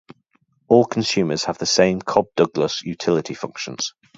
[0.67, 3.93] All consumers have the same Cobb-Douglas utility functions.